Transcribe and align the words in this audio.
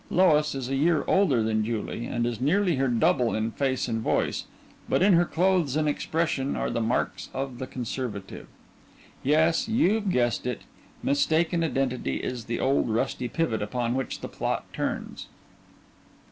_LOIS 0.09 0.55
is 0.55 0.67
a 0.67 0.75
year 0.75 1.03
older 1.05 1.43
than 1.43 1.63
JULIE 1.63 2.07
_and 2.07 2.25
is 2.25 2.41
nearly 2.41 2.77
her 2.77 2.87
double 2.87 3.35
in 3.35 3.51
face 3.51 3.87
and 3.87 4.01
voice, 4.01 4.45
but 4.89 5.03
in 5.03 5.13
her 5.13 5.25
clothes 5.25 5.75
and 5.75 5.87
expression 5.87 6.55
are 6.55 6.71
the 6.71 6.81
marks 6.81 7.29
of 7.35 7.59
the 7.59 7.67
conservative. 7.67 8.47
Yes, 9.21 9.67
you've 9.69 10.09
guessed 10.09 10.47
it. 10.47 10.61
Mistaken 11.03 11.63
identity 11.63 12.15
is 12.17 12.45
the 12.45 12.59
old 12.59 12.89
rusty 12.89 13.27
pivot 13.27 13.61
upon 13.61 13.93
which 13.93 14.21
the 14.21 14.27
plot 14.27 14.65
turns. 14.73 15.27